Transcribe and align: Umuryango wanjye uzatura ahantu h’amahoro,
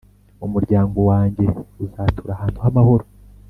Umuryango 0.45 0.97
wanjye 1.09 1.45
uzatura 1.83 2.31
ahantu 2.35 2.57
h’amahoro, 2.63 3.05